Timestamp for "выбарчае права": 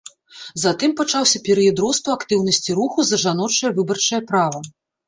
3.79-4.69